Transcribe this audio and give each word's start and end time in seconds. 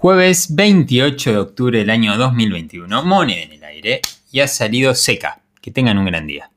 Jueves 0.00 0.54
28 0.54 1.32
de 1.32 1.38
octubre 1.38 1.76
del 1.80 1.90
año 1.90 2.16
2021, 2.16 3.02
moneda 3.02 3.42
en 3.42 3.50
el 3.54 3.64
aire 3.64 4.00
y 4.30 4.38
ha 4.38 4.46
salido 4.46 4.94
seca. 4.94 5.40
Que 5.60 5.72
tengan 5.72 5.98
un 5.98 6.04
gran 6.04 6.24
día. 6.24 6.52